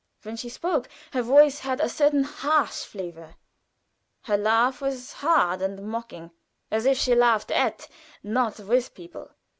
When 0.23 0.35
she 0.35 0.49
spoke, 0.49 0.89
her 1.13 1.21
voice 1.21 1.59
had 1.59 1.79
a 1.79 1.87
certain 1.87 2.23
harsh 2.23 2.85
flavor; 2.85 3.35
her 4.23 4.35
laugh 4.35 4.81
was 4.81 5.13
hard 5.13 5.61
and 5.61 5.79
mocking 5.83 6.31
as 6.71 6.87
if 6.87 6.97
she 6.97 7.13
laughed 7.13 7.51
at, 7.51 7.87
not 8.23 8.59
with, 8.61 8.95
people. 8.95 9.29